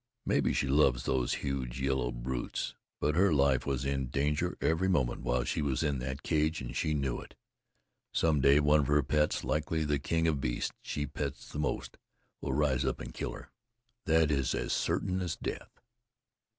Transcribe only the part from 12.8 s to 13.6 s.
up and kill her.